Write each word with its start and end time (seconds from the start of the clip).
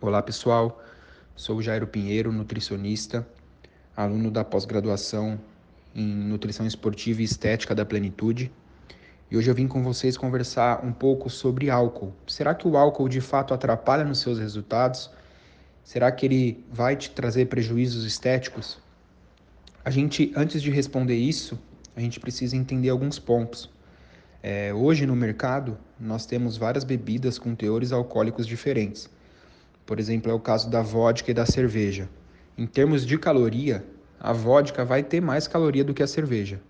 Olá 0.00 0.22
pessoal, 0.22 0.80
sou 1.34 1.60
Jairo 1.60 1.84
Pinheiro, 1.84 2.30
nutricionista, 2.30 3.26
aluno 3.96 4.30
da 4.30 4.44
pós-graduação 4.44 5.40
em 5.92 6.06
Nutrição 6.06 6.64
Esportiva 6.64 7.20
e 7.20 7.24
Estética 7.24 7.74
da 7.74 7.84
Plenitude. 7.84 8.48
E 9.28 9.36
hoje 9.36 9.50
eu 9.50 9.54
vim 9.56 9.66
com 9.66 9.82
vocês 9.82 10.16
conversar 10.16 10.84
um 10.84 10.92
pouco 10.92 11.28
sobre 11.28 11.68
álcool. 11.68 12.14
Será 12.28 12.54
que 12.54 12.68
o 12.68 12.76
álcool 12.76 13.08
de 13.08 13.20
fato 13.20 13.52
atrapalha 13.52 14.04
nos 14.04 14.20
seus 14.20 14.38
resultados? 14.38 15.10
Será 15.82 16.12
que 16.12 16.24
ele 16.24 16.64
vai 16.70 16.94
te 16.94 17.10
trazer 17.10 17.46
prejuízos 17.46 18.04
estéticos? 18.04 18.78
A 19.84 19.90
gente, 19.90 20.32
antes 20.36 20.62
de 20.62 20.70
responder 20.70 21.16
isso, 21.16 21.58
a 21.96 22.00
gente 22.00 22.20
precisa 22.20 22.56
entender 22.56 22.90
alguns 22.90 23.18
pontos. 23.18 23.68
É, 24.44 24.72
hoje 24.72 25.06
no 25.06 25.16
mercado, 25.16 25.76
nós 25.98 26.24
temos 26.24 26.56
várias 26.56 26.84
bebidas 26.84 27.36
com 27.36 27.52
teores 27.52 27.90
alcoólicos 27.90 28.46
diferentes. 28.46 29.10
Por 29.88 29.98
exemplo, 29.98 30.30
é 30.30 30.34
o 30.34 30.38
caso 30.38 30.68
da 30.68 30.82
vodka 30.82 31.30
e 31.30 31.34
da 31.34 31.46
cerveja. 31.46 32.10
Em 32.58 32.66
termos 32.66 33.06
de 33.06 33.16
caloria, 33.16 33.82
a 34.20 34.34
vodka 34.34 34.84
vai 34.84 35.02
ter 35.02 35.18
mais 35.18 35.48
caloria 35.48 35.82
do 35.82 35.94
que 35.94 36.02
a 36.02 36.06
cerveja. 36.06 36.60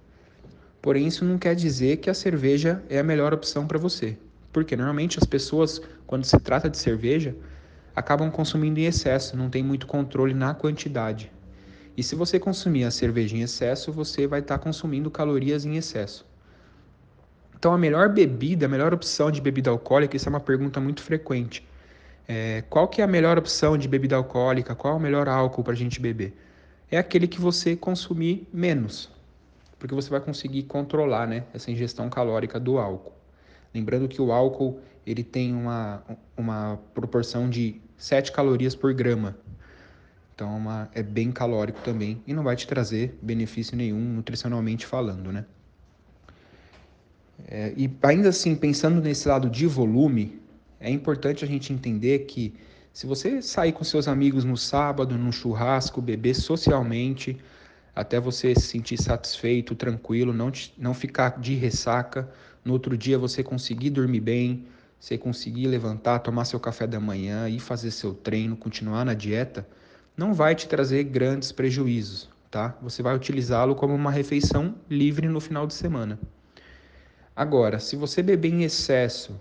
Porém, 0.81 1.09
isso 1.09 1.25
não 1.25 1.37
quer 1.37 1.57
dizer 1.57 1.97
que 1.97 2.09
a 2.09 2.15
cerveja 2.15 2.81
é 2.89 2.97
a 3.01 3.03
melhor 3.03 3.35
opção 3.35 3.67
para 3.67 3.77
você. 3.77 4.17
Porque 4.53 4.77
normalmente 4.77 5.19
as 5.19 5.25
pessoas, 5.25 5.83
quando 6.07 6.25
se 6.27 6.39
trata 6.39 6.71
de 6.71 6.79
cerveja, 6.79 7.35
acabam 7.93 8.31
consumindo 8.31 8.79
em 8.79 8.85
excesso, 8.85 9.37
não 9.37 9.51
tem 9.51 9.65
muito 9.65 9.89
controle 9.89 10.33
na 10.33 10.55
quantidade. 10.55 11.33
E 11.97 12.05
se 12.05 12.15
você 12.15 12.39
consumir 12.39 12.85
a 12.85 12.91
cerveja 12.93 13.37
em 13.37 13.43
excesso, 13.43 13.91
você 13.91 14.29
vai 14.29 14.39
estar 14.39 14.59
tá 14.59 14.63
consumindo 14.63 15.11
calorias 15.11 15.65
em 15.65 15.75
excesso. 15.75 16.25
Então, 17.57 17.75
a 17.75 17.79
melhor 17.79 18.11
bebida, 18.11 18.67
a 18.67 18.69
melhor 18.69 18.95
opção 18.95 19.29
de 19.29 19.41
bebida 19.41 19.71
alcoólica, 19.71 20.17
isso 20.17 20.29
é 20.29 20.31
uma 20.31 20.39
pergunta 20.39 20.79
muito 20.79 21.03
frequente. 21.03 21.67
É, 22.31 22.63
qual 22.69 22.87
que 22.87 23.01
é 23.01 23.05
a 23.05 23.09
melhor 23.09 23.39
opção 23.39 23.79
de 23.79 23.89
bebida 23.89 24.15
alcoólica? 24.15 24.75
Qual 24.75 24.93
é 24.93 24.97
o 24.99 25.01
melhor 25.01 25.27
álcool 25.27 25.65
para 25.65 25.73
a 25.73 25.77
gente 25.77 25.99
beber? 25.99 26.37
É 26.91 26.99
aquele 26.99 27.27
que 27.27 27.41
você 27.41 27.75
consumir 27.75 28.47
menos, 28.53 29.11
porque 29.79 29.95
você 29.95 30.11
vai 30.11 30.21
conseguir 30.21 30.65
controlar 30.65 31.27
né, 31.27 31.45
essa 31.55 31.71
ingestão 31.71 32.11
calórica 32.11 32.61
do 32.61 32.79
álcool. 32.79 33.15
Lembrando 33.75 34.07
que 34.09 34.21
o 34.21 34.31
álcool 34.31 34.79
ele 35.07 35.25
tem 35.25 35.55
uma, 35.55 36.03
uma 36.37 36.79
proporção 36.93 37.49
de 37.49 37.81
7 37.97 38.31
calorias 38.31 38.75
por 38.75 38.93
grama. 38.93 39.35
Então 40.35 40.53
é 40.53 40.57
uma, 40.57 40.91
é 40.95 41.03
bem 41.03 41.33
calórico 41.33 41.81
também 41.81 42.23
e 42.27 42.35
não 42.35 42.43
vai 42.43 42.57
te 42.57 42.67
trazer 42.67 43.19
benefício 43.23 43.77
nenhum 43.77 43.99
nutricionalmente 43.99 44.87
falando, 44.87 45.33
né? 45.33 45.47
É, 47.47 47.73
e 47.77 47.91
ainda 48.03 48.29
assim, 48.29 48.55
pensando 48.55 49.01
nesse 49.01 49.27
lado 49.27 49.49
de 49.49 49.67
volume, 49.67 50.41
é 50.81 50.91
importante 50.91 51.45
a 51.45 51.49
gente 51.49 51.73
entender 51.73 52.21
que 52.21 52.55
se 52.93 53.07
você 53.07 53.41
sair 53.43 53.73
com 53.73 53.85
seus 53.85 54.09
amigos 54.09 54.45
no 54.45 54.57
sábado, 54.57 55.17
num 55.17 55.31
churrasco, 55.31 56.01
beber 56.01 56.35
socialmente, 56.35 57.39
até 57.95 58.19
você 58.21 58.55
se 58.55 58.63
sentir 58.63 58.97
satisfeito, 58.97 59.75
tranquilo, 59.75 60.33
não, 60.33 60.51
te, 60.51 60.73
não 60.79 60.95
ficar 60.95 61.39
de 61.41 61.55
ressaca, 61.55 62.29
no 62.65 62.73
outro 62.73 62.97
dia 62.97 63.19
você 63.19 63.43
conseguir 63.43 63.91
dormir 63.91 64.21
bem, 64.21 64.67
você 65.01 65.17
conseguir 65.17 65.67
levantar, 65.67 66.21
tomar 66.21 66.45
seu 66.45 66.59
café 66.59 66.87
da 66.87 66.99
manhã 66.99 67.49
e 67.49 67.61
fazer 67.61 67.91
seu 67.91 68.15
treino, 68.15 68.57
continuar 68.57 69.05
na 69.05 69.15
dieta, 69.15 69.67
não 70.17 70.35
vai 70.35 70.55
te 70.55 70.69
trazer 70.69 71.05
grandes 71.05 71.53
prejuízos, 71.53 72.29
tá? 72.51 72.77
Você 72.83 73.03
vai 73.03 73.15
utilizá-lo 73.15 73.75
como 73.77 73.95
uma 73.95 74.11
refeição 74.11 74.75
livre 74.91 75.29
no 75.29 75.41
final 75.41 75.67
de 75.67 75.75
semana. 75.75 76.19
Agora, 77.35 77.79
se 77.79 77.95
você 77.95 78.21
beber 78.23 78.53
em 78.53 78.65
excesso, 78.65 79.41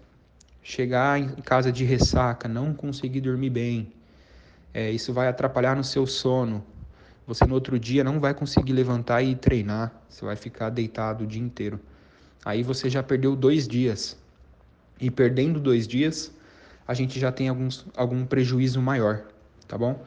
chegar 0.68 1.18
em 1.18 1.30
casa 1.30 1.72
de 1.72 1.86
ressaca, 1.86 2.46
não 2.46 2.74
conseguir 2.74 3.22
dormir 3.22 3.50
bem, 3.50 3.94
é, 4.74 4.92
isso 4.92 5.14
vai 5.14 5.30
atrapalhar 5.30 5.78
no 5.78 5.84
seu 5.84 6.06
sono. 6.06 6.62
Você 7.26 7.46
no 7.46 7.54
outro 7.54 7.80
dia 7.80 8.04
não 8.04 8.20
vai 8.20 8.34
conseguir 8.34 8.74
levantar 8.74 9.22
e 9.22 9.34
treinar, 9.34 9.94
você 10.10 10.26
vai 10.26 10.36
ficar 10.36 10.70
deitado 10.70 11.24
o 11.24 11.28
dia 11.28 11.42
inteiro. 11.42 11.80
Aí 12.44 12.64
você 12.64 12.90
já 12.90 13.02
perdeu 13.02 13.34
dois 13.34 13.66
dias. 13.66 14.18
E 15.00 15.10
perdendo 15.10 15.58
dois 15.58 15.88
dias, 15.88 16.34
a 16.86 16.94
gente 16.94 17.18
já 17.18 17.32
tem 17.32 17.48
alguns, 17.48 17.86
algum 17.96 18.26
prejuízo 18.26 18.82
maior, 18.82 19.24
tá 19.70 19.78
bom? 19.78 20.04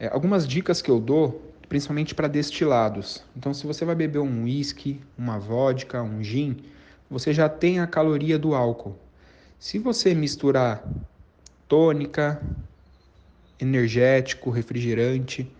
É, 0.00 0.08
algumas 0.08 0.48
dicas 0.48 0.80
que 0.80 0.90
eu 0.90 1.00
dou, 1.00 1.52
principalmente 1.68 2.14
para 2.14 2.28
destilados. 2.28 3.22
Então, 3.36 3.52
se 3.52 3.66
você 3.66 3.84
vai 3.84 3.94
beber 3.94 4.20
um 4.20 4.44
whisky, 4.44 5.02
uma 5.18 5.38
vodka, 5.38 6.02
um 6.02 6.22
gin, 6.22 6.56
você 7.10 7.34
já 7.34 7.46
tem 7.46 7.78
a 7.78 7.86
caloria 7.86 8.38
do 8.38 8.54
álcool. 8.54 8.96
Se 9.58 9.78
você 9.78 10.14
misturar 10.14 10.82
tônica, 11.66 12.40
energético, 13.60 14.50
refrigerante, 14.50 15.50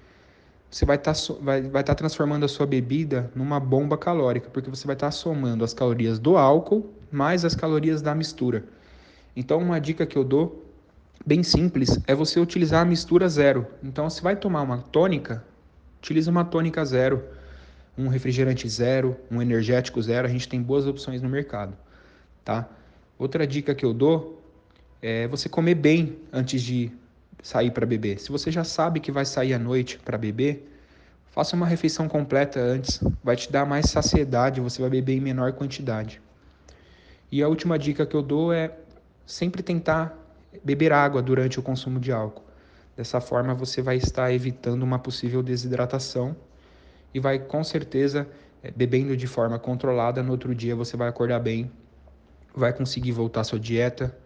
você 0.70 0.84
vai 0.84 0.96
estar 0.96 1.14
tá, 1.14 1.34
vai, 1.40 1.62
vai 1.62 1.82
tá 1.82 1.94
transformando 1.94 2.44
a 2.44 2.48
sua 2.48 2.66
bebida 2.66 3.30
numa 3.34 3.58
bomba 3.58 3.98
calórica, 3.98 4.48
porque 4.50 4.70
você 4.70 4.86
vai 4.86 4.94
estar 4.94 5.08
tá 5.08 5.10
somando 5.10 5.64
as 5.64 5.74
calorias 5.74 6.18
do 6.18 6.36
álcool 6.36 6.94
mais 7.10 7.44
as 7.44 7.54
calorias 7.54 8.02
da 8.02 8.14
mistura. 8.14 8.64
Então, 9.34 9.58
uma 9.58 9.80
dica 9.80 10.06
que 10.06 10.16
eu 10.16 10.24
dou, 10.24 10.64
bem 11.24 11.42
simples, 11.42 11.98
é 12.06 12.14
você 12.14 12.38
utilizar 12.38 12.82
a 12.82 12.84
mistura 12.84 13.28
zero. 13.28 13.66
Então, 13.82 14.08
se 14.10 14.22
vai 14.22 14.36
tomar 14.36 14.62
uma 14.62 14.78
tônica, 14.78 15.44
utilize 15.98 16.28
uma 16.28 16.44
tônica 16.44 16.84
zero 16.84 17.24
um 17.98 18.06
refrigerante 18.06 18.68
zero, 18.68 19.16
um 19.28 19.42
energético 19.42 20.00
zero, 20.00 20.28
a 20.28 20.30
gente 20.30 20.48
tem 20.48 20.62
boas 20.62 20.86
opções 20.86 21.20
no 21.20 21.28
mercado, 21.28 21.76
tá? 22.44 22.68
Outra 23.18 23.46
dica 23.46 23.74
que 23.74 23.84
eu 23.84 23.92
dou 23.92 24.40
é 25.02 25.26
você 25.26 25.48
comer 25.48 25.74
bem 25.74 26.18
antes 26.32 26.62
de 26.62 26.92
sair 27.42 27.70
para 27.70 27.84
beber. 27.84 28.20
Se 28.20 28.30
você 28.30 28.50
já 28.50 28.62
sabe 28.62 29.00
que 29.00 29.10
vai 29.10 29.24
sair 29.24 29.54
à 29.54 29.58
noite 29.58 29.98
para 29.98 30.16
beber, 30.16 30.70
faça 31.26 31.56
uma 31.56 31.66
refeição 31.66 32.08
completa 32.08 32.60
antes, 32.60 33.00
vai 33.22 33.36
te 33.36 33.50
dar 33.50 33.66
mais 33.66 33.86
saciedade, 33.86 34.60
você 34.60 34.80
vai 34.80 34.90
beber 34.90 35.16
em 35.16 35.20
menor 35.20 35.52
quantidade. 35.52 36.20
E 37.30 37.42
a 37.42 37.48
última 37.48 37.78
dica 37.78 38.06
que 38.06 38.14
eu 38.14 38.22
dou 38.22 38.52
é 38.52 38.72
sempre 39.26 39.62
tentar 39.62 40.16
beber 40.64 40.92
água 40.92 41.20
durante 41.20 41.58
o 41.58 41.62
consumo 41.62 42.00
de 42.00 42.12
álcool. 42.12 42.44
Dessa 42.96 43.20
forma 43.20 43.54
você 43.54 43.82
vai 43.82 43.96
estar 43.96 44.32
evitando 44.32 44.82
uma 44.82 44.98
possível 44.98 45.42
desidratação 45.42 46.34
e 47.12 47.20
vai 47.20 47.38
com 47.38 47.62
certeza 47.62 48.28
é, 48.62 48.70
bebendo 48.70 49.16
de 49.16 49.26
forma 49.26 49.58
controlada. 49.58 50.22
No 50.22 50.32
outro 50.32 50.54
dia 50.54 50.74
você 50.74 50.96
vai 50.96 51.08
acordar 51.08 51.38
bem, 51.38 51.70
vai 52.58 52.72
conseguir 52.72 53.12
voltar 53.12 53.44
sua 53.44 53.58
dieta, 53.58 54.16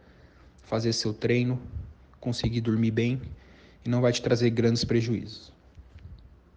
fazer 0.62 0.92
seu 0.92 1.12
treino, 1.12 1.60
conseguir 2.18 2.60
dormir 2.60 2.90
bem 2.90 3.20
e 3.84 3.88
não 3.88 4.00
vai 4.00 4.12
te 4.12 4.22
trazer 4.22 4.50
grandes 4.50 4.84
prejuízos. 4.84 5.52